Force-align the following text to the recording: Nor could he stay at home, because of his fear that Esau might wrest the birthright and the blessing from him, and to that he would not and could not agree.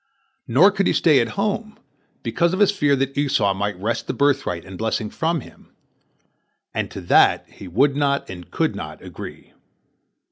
Nor 0.47 0.71
could 0.71 0.87
he 0.87 0.93
stay 0.93 1.19
at 1.19 1.27
home, 1.37 1.77
because 2.23 2.53
of 2.53 2.59
his 2.59 2.71
fear 2.71 2.95
that 2.95 3.15
Esau 3.15 3.53
might 3.53 3.77
wrest 3.79 4.07
the 4.07 4.15
birthright 4.15 4.65
and 4.65 4.73
the 4.73 4.77
blessing 4.77 5.11
from 5.11 5.41
him, 5.41 5.75
and 6.73 6.89
to 6.89 7.01
that 7.01 7.47
he 7.47 7.67
would 7.67 7.95
not 7.95 8.27
and 8.27 8.49
could 8.49 8.75
not 8.75 9.03
agree. 9.03 9.53